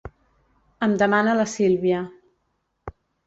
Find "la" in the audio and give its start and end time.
1.41-1.45